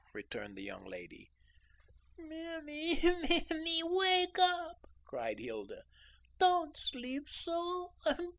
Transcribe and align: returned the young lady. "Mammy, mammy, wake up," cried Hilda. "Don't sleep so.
returned 0.13 0.57
the 0.57 0.63
young 0.63 0.83
lady. 0.87 1.29
"Mammy, 2.17 2.99
mammy, 3.03 3.83
wake 3.83 4.39
up," 4.39 4.89
cried 5.05 5.37
Hilda. 5.37 5.83
"Don't 6.39 6.75
sleep 6.75 7.29
so. 7.29 7.91